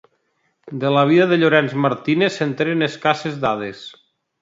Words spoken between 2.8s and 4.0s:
escasses dades.